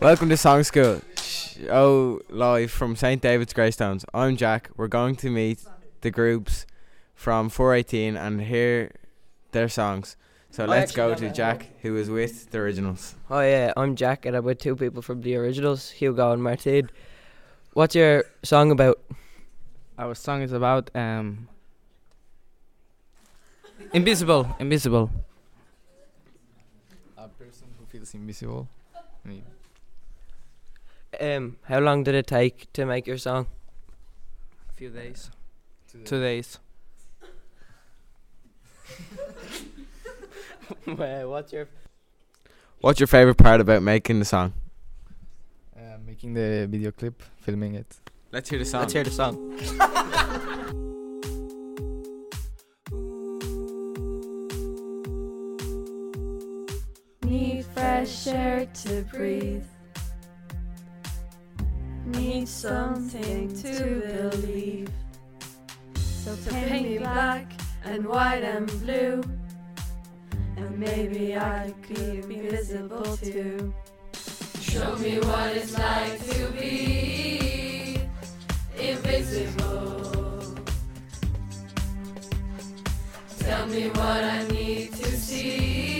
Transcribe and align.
Welcome 0.00 0.28
to 0.28 0.36
Song 0.36 0.62
School. 0.62 1.00
Show 1.16 2.20
live 2.28 2.70
from 2.70 2.96
St. 2.96 3.22
David's 3.22 3.54
Greystones. 3.54 4.04
I'm 4.12 4.36
Jack. 4.36 4.68
We're 4.76 4.88
going 4.88 5.16
to 5.16 5.30
meet 5.30 5.60
the 6.02 6.10
groups 6.10 6.66
from 7.14 7.48
418 7.48 8.14
and 8.14 8.42
hear 8.42 8.92
their 9.52 9.70
songs. 9.70 10.18
So 10.50 10.64
I 10.64 10.66
let's 10.66 10.92
go 10.92 11.14
to. 11.14 11.30
Jack, 11.32 11.68
who 11.80 11.96
is 11.96 12.10
with 12.10 12.50
the 12.50 12.58
originals. 12.58 13.14
Hi, 13.28 13.48
yeah, 13.48 13.72
I'm 13.74 13.96
Jack, 13.96 14.26
and 14.26 14.36
I'm 14.36 14.44
with 14.44 14.58
two 14.58 14.76
people 14.76 15.00
from 15.00 15.22
the 15.22 15.34
originals, 15.36 15.88
Hugo 15.88 16.30
and 16.30 16.42
Martin. 16.42 16.90
What's 17.72 17.94
your 17.94 18.24
song 18.42 18.70
about? 18.70 19.00
Our 19.98 20.14
song 20.14 20.42
is 20.42 20.52
about 20.52 20.90
um 20.94 21.48
invisible, 23.94 24.54
invisible. 24.60 25.10
A 27.16 27.28
person 27.28 27.68
who 27.78 27.86
feels 27.86 28.12
invisible. 28.12 28.68
I 28.94 29.28
mean, 29.28 29.42
Um, 31.20 31.56
how 31.64 31.78
long 31.80 32.04
did 32.04 32.14
it 32.14 32.26
take 32.26 32.70
to 32.74 32.84
make 32.84 33.06
your 33.06 33.16
song? 33.18 33.46
A 34.70 34.72
few 34.74 34.90
days, 34.90 35.30
to 35.90 35.96
the- 35.98 36.04
two 36.04 36.20
days. 36.20 36.58
What's 40.84 41.52
your 41.52 41.68
What's 42.80 43.00
your 43.00 43.06
favorite 43.06 43.36
part 43.36 43.60
about 43.60 43.82
making 43.82 44.18
the 44.18 44.24
song? 44.24 44.52
uh, 45.76 45.96
making 46.06 46.34
the 46.34 46.66
video 46.70 46.90
clip, 46.92 47.22
filming 47.40 47.74
it. 47.74 47.86
Let's 48.32 48.50
hear 48.50 48.58
the 48.58 48.64
song. 48.64 48.80
Let's 48.82 48.92
hear 48.92 49.04
the 49.04 49.10
song. 49.10 49.56
Need 57.24 57.64
fresh 57.74 58.26
air 58.26 58.66
to 58.84 59.02
breathe. 59.12 59.64
Need 62.36 62.48
something 62.48 63.62
to 63.62 64.30
believe. 64.30 64.90
So 65.94 66.36
paint 66.50 66.82
me 66.86 66.98
black 66.98 67.50
and 67.82 68.04
white 68.06 68.42
and 68.44 68.66
blue. 68.82 69.22
And 70.58 70.78
maybe 70.78 71.34
I 71.34 71.72
could 71.80 72.28
be 72.28 72.40
visible 72.40 73.16
too. 73.16 73.72
Show 74.60 74.96
me 74.96 75.18
what 75.20 75.56
it's 75.56 75.78
like 75.78 76.22
to 76.28 76.50
be 76.52 78.00
invisible. 78.78 80.56
Tell 83.38 83.66
me 83.66 83.88
what 83.88 84.24
I 84.36 84.46
need 84.48 84.92
to 84.92 85.06
see 85.16 85.95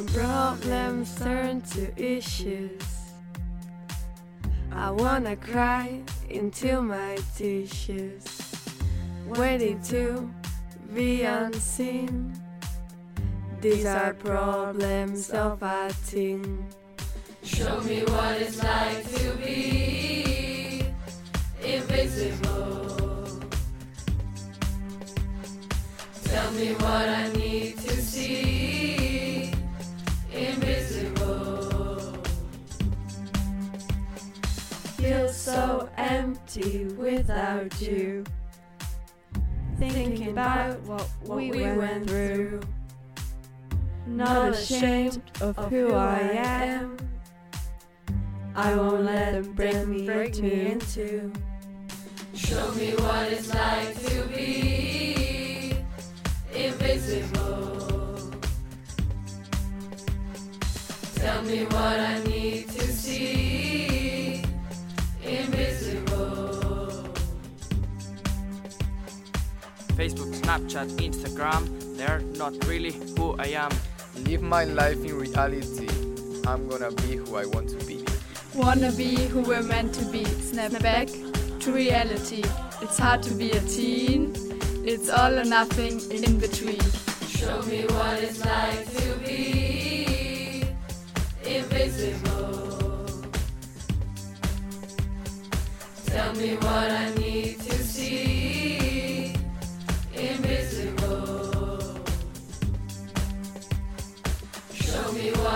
When 0.00 0.14
problems 0.14 1.14
turn 1.16 1.60
to 1.72 1.92
issues, 2.02 2.82
I 4.72 4.90
wanna 4.90 5.36
cry 5.36 6.00
into 6.30 6.80
my 6.80 7.18
tissues, 7.36 8.24
waiting 9.26 9.78
to 9.92 10.32
be 10.94 11.24
unseen. 11.24 12.32
These 13.60 13.84
are 13.84 14.14
problems 14.14 15.28
of 15.28 15.62
a 15.62 15.92
teen. 16.06 16.64
Show 17.42 17.82
me 17.82 18.00
what 18.04 18.40
it's 18.40 18.56
like 18.64 19.04
to 19.16 19.36
be 19.36 20.82
invisible. 21.62 22.96
Tell 26.24 26.52
me 26.52 26.72
what 26.72 27.06
I 27.20 27.28
need 27.34 27.39
so 35.52 35.88
empty 35.96 36.84
without 36.96 37.80
you. 37.80 38.24
Thinking 39.78 40.28
about 40.28 40.80
what 40.82 41.08
we 41.24 41.50
went 41.50 42.08
through. 42.08 42.60
Not 44.06 44.50
ashamed 44.50 45.22
of 45.40 45.56
who 45.68 45.94
I 45.94 46.18
am. 46.18 46.96
I 48.54 48.74
won't 48.74 49.04
let 49.04 49.32
them 49.32 49.52
break 49.54 49.86
me, 49.86 50.06
break 50.06 50.38
me 50.38 50.72
into. 50.72 51.32
Show 52.34 52.72
me 52.74 52.92
what 52.96 53.32
it's 53.32 53.52
like 53.54 53.94
to 54.06 54.24
be 54.28 55.74
invisible. 56.54 58.30
Tell 61.14 61.42
me 61.42 61.64
what 61.64 62.00
I 62.00 62.22
need 62.24 62.69
Facebook, 70.00 70.34
Snapchat, 70.34 70.88
Instagram, 70.96 71.68
they're 71.98 72.20
not 72.38 72.54
really 72.66 72.92
who 73.18 73.34
I 73.38 73.48
am. 73.48 73.70
Live 74.24 74.40
my 74.40 74.64
life 74.64 75.04
in 75.04 75.18
reality. 75.18 75.88
I'm 76.46 76.66
gonna 76.70 76.90
be 76.90 77.16
who 77.16 77.36
I 77.36 77.44
want 77.44 77.68
to 77.68 77.84
be. 77.84 78.02
Wanna 78.54 78.92
be 78.92 79.16
who 79.26 79.42
we're 79.42 79.62
meant 79.62 79.92
to 79.96 80.04
be. 80.06 80.24
Snap 80.24 80.72
back 80.80 81.08
to 81.08 81.70
reality. 81.70 82.42
It's 82.80 82.96
hard 82.96 83.22
to 83.24 83.34
be 83.34 83.50
a 83.50 83.60
teen. 83.60 84.32
It's 84.86 85.10
all 85.10 85.38
or 85.38 85.44
nothing 85.44 86.00
in 86.10 86.38
between. 86.38 86.80
Show 87.28 87.60
me 87.64 87.84
what 87.84 88.22
it's 88.22 88.42
like 88.42 88.99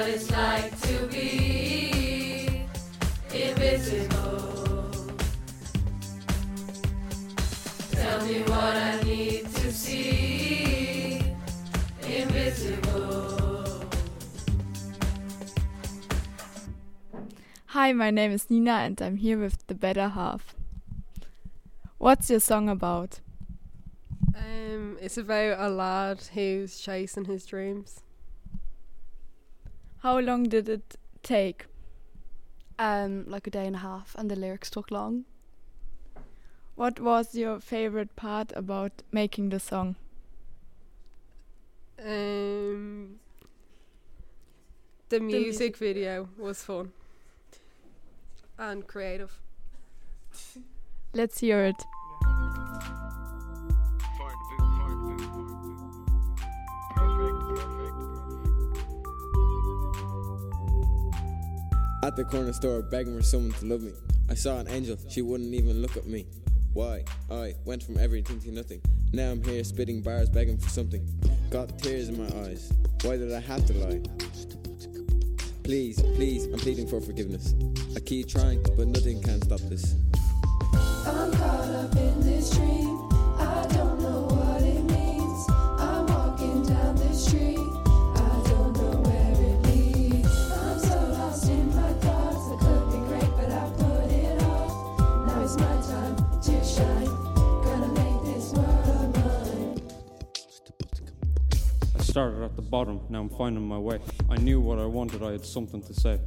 what 0.00 0.08
it's 0.08 0.30
like 0.30 0.80
to 0.80 1.06
be 1.08 2.64
invisible. 3.34 4.94
Tell 7.92 8.24
me 8.24 8.40
what 8.44 8.76
I 8.76 9.02
need 9.02 9.44
to 9.56 9.70
see 9.70 11.22
invisible. 12.02 13.84
Hi, 17.66 17.92
my 17.92 18.10
name 18.10 18.32
is 18.32 18.48
Nina 18.48 18.72
and 18.72 19.02
I'm 19.02 19.18
here 19.18 19.38
with 19.38 19.66
the 19.66 19.74
better 19.74 20.08
half. 20.08 20.54
What's 21.98 22.30
your 22.30 22.40
song 22.40 22.70
about? 22.70 23.20
Um, 24.34 24.96
it's 24.98 25.18
about 25.18 25.60
a 25.60 25.68
lad 25.68 26.22
who's 26.32 26.80
chasing 26.80 27.26
his 27.26 27.44
dreams. 27.44 28.00
How 30.00 30.18
long 30.18 30.44
did 30.44 30.68
it 30.68 30.96
take? 31.22 31.66
Um, 32.78 33.24
like 33.26 33.46
a 33.46 33.50
day 33.50 33.66
and 33.66 33.76
a 33.76 33.80
half, 33.80 34.14
and 34.18 34.30
the 34.30 34.36
lyrics 34.36 34.70
took 34.70 34.90
long. 34.90 35.24
What 36.74 36.98
was 36.98 37.34
your 37.34 37.60
favorite 37.60 38.16
part 38.16 38.52
about 38.56 39.02
making 39.12 39.50
the 39.50 39.60
song? 39.60 39.96
Um, 42.02 43.16
the 45.10 45.20
music 45.20 45.76
video 45.76 46.30
was 46.38 46.64
fun 46.64 46.92
and 48.58 48.86
creative. 48.86 49.38
Let's 51.12 51.40
hear 51.40 51.64
it. 51.64 51.76
At 62.02 62.16
the 62.16 62.24
corner 62.24 62.54
store, 62.54 62.80
begging 62.80 63.14
for 63.14 63.22
someone 63.22 63.52
to 63.58 63.66
love 63.66 63.82
me. 63.82 63.92
I 64.30 64.34
saw 64.34 64.58
an 64.58 64.68
angel, 64.68 64.96
she 65.10 65.20
wouldn't 65.20 65.52
even 65.52 65.82
look 65.82 65.98
at 65.98 66.06
me. 66.06 66.26
Why? 66.72 67.04
I 67.30 67.54
went 67.66 67.82
from 67.82 67.98
everything 67.98 68.40
to 68.40 68.50
nothing. 68.50 68.80
Now 69.12 69.30
I'm 69.30 69.44
here 69.44 69.62
spitting 69.64 70.00
bars, 70.00 70.30
begging 70.30 70.56
for 70.56 70.70
something. 70.70 71.06
Got 71.50 71.78
tears 71.78 72.08
in 72.08 72.16
my 72.16 72.28
eyes. 72.46 72.72
Why 73.02 73.18
did 73.18 73.34
I 73.34 73.40
have 73.40 73.66
to 73.66 73.74
lie? 73.74 74.00
Please, 75.62 76.00
please, 76.00 76.46
I'm 76.46 76.58
pleading 76.58 76.86
for 76.86 77.02
forgiveness. 77.02 77.54
I 77.94 78.00
keep 78.00 78.28
trying, 78.28 78.62
but 78.78 78.88
nothing 78.88 79.20
can 79.22 79.42
stop 79.42 79.60
this. 79.60 79.94
Oh, 80.74 81.19
started 102.10 102.42
at 102.42 102.56
the 102.56 102.62
bottom, 102.62 103.00
now 103.08 103.20
I'm 103.20 103.28
finding 103.28 103.62
my 103.62 103.78
way. 103.78 104.00
I 104.28 104.36
knew 104.36 104.58
what 104.60 104.80
I 104.80 104.84
wanted, 104.84 105.22
I 105.22 105.30
had 105.30 105.46
something 105.46 105.80
to 105.82 105.94
say. 105.94 106.18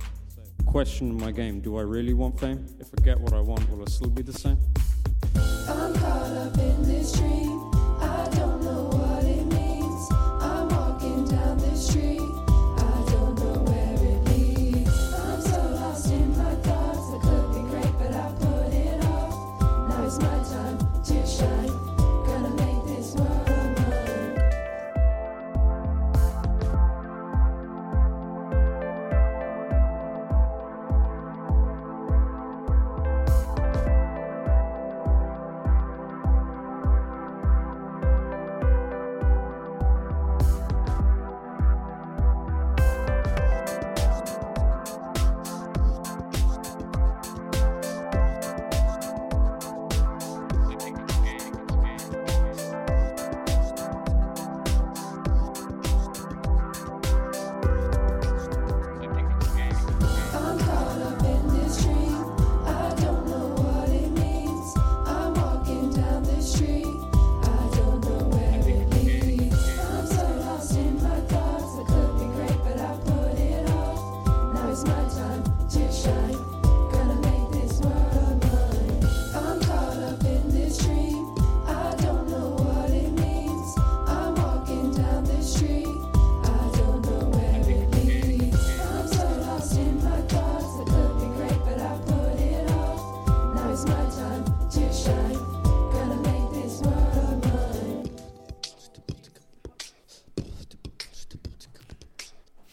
Question 0.66 1.14
my 1.14 1.30
game 1.30 1.60
do 1.60 1.78
I 1.78 1.82
really 1.82 2.14
want 2.14 2.40
fame? 2.40 2.66
If 2.80 2.88
I 2.98 3.04
get 3.04 3.20
what 3.20 3.34
I 3.34 3.42
want, 3.42 3.70
will 3.70 3.82
I 3.82 3.90
still 3.90 4.10
be 4.10 4.22
the 4.22 4.32
same? 4.32 4.58
I'm 5.68 5.94
caught 5.96 6.32
up 6.38 6.58
in 6.58 6.84
this 6.84 7.12
dream. 7.12 7.63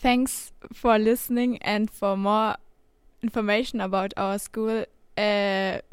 Thanks 0.01 0.53
for 0.73 0.99
listening 0.99 1.59
and 1.59 1.91
for 1.91 2.17
more 2.17 2.57
information 3.23 3.83
about 3.83 4.15
our 4.17 4.39
school, 4.39 4.87
uh, 5.19 5.79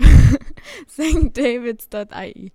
stdavids.ie. 0.87 2.53